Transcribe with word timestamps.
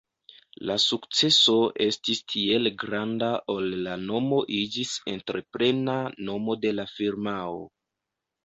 La 0.67 0.75
sukceso 0.83 1.57
estis 1.87 2.21
tiel 2.33 2.71
granda 2.85 3.29
ol 3.57 3.69
la 3.89 3.93
nomo 4.07 4.41
iĝis 4.63 4.97
entreprena 5.15 5.99
nomo 6.31 6.57
de 6.65 6.73
la 6.81 6.91
firmao. 6.97 7.63